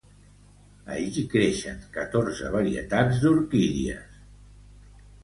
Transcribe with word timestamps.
Allí 0.93 1.23
creixen 1.33 1.83
catorze 1.97 2.49
varietats 2.55 3.21
d'orquídies. 3.27 4.17